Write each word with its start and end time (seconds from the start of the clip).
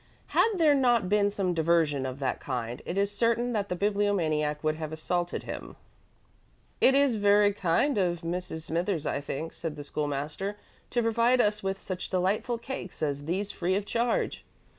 Had 0.29 0.53
there 0.57 0.73
not 0.73 1.09
been 1.09 1.29
some 1.29 1.53
diversion 1.53 2.07
of 2.07 2.17
that 2.17 2.39
kind, 2.39 2.81
it 2.87 2.97
is 2.97 3.11
certain 3.11 3.53
that 3.53 3.69
the 3.69 3.75
Bibliomaniac 3.75 4.63
would 4.63 4.75
have 4.77 4.91
assaulted 4.91 5.43
him. 5.43 5.75
"It 6.81 6.95
is 6.95 7.13
very 7.13 7.53
kind 7.53 7.99
of 7.99 8.21
Mrs. 8.21 8.63
Smithers, 8.63 9.05
I 9.05 9.21
think," 9.21 9.53
said 9.53 9.75
the 9.75 9.83
School 9.83 10.07
master, 10.07 10.57
"to 10.89 11.03
provide 11.03 11.39
us 11.39 11.61
with 11.61 11.79
such 11.79 12.09
delightful 12.09 12.57
cakes 12.57 13.03
as 13.03 13.25
these 13.25 13.51
free 13.51 13.75
of 13.75 13.85
charge." 13.85 14.43